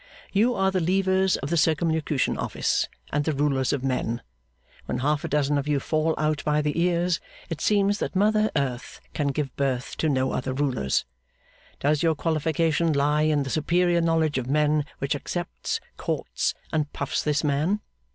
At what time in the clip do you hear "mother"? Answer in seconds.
8.15-8.49